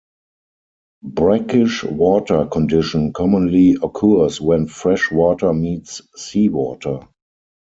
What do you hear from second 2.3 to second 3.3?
condition